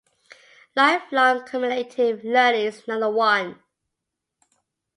[0.75, 3.61] Lifelong cumulative learning is another one.